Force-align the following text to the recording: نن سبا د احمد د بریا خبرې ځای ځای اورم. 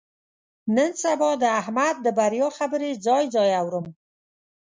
نن 0.75 0.91
سبا 1.03 1.29
د 1.41 1.43
احمد 1.61 1.95
د 2.01 2.07
بریا 2.17 2.47
خبرې 2.57 2.91
ځای 3.05 3.23
ځای 3.35 3.49
اورم. 3.61 3.85